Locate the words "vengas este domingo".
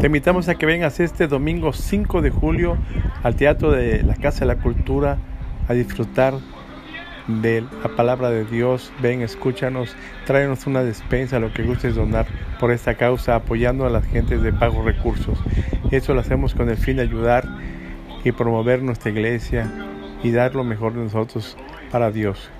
0.64-1.72